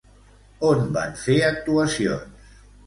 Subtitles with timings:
[0.69, 2.53] On van fer actuacions?